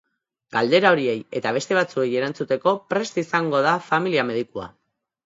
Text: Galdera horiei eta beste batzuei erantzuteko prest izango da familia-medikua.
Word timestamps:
Galdera 0.55 0.91
horiei 0.93 1.19
eta 1.39 1.51
beste 1.57 1.77
batzuei 1.79 2.05
erantzuteko 2.21 2.73
prest 2.95 3.21
izango 3.23 3.61
da 3.67 3.75
familia-medikua. 3.91 4.67